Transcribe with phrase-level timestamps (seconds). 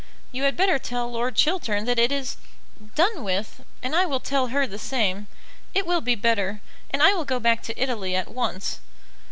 [0.31, 2.37] You had better tell Lord Chiltern that it is
[2.95, 5.27] done with, and I will tell her the same.
[5.75, 8.79] It will be better; and I will go back to Italy at once."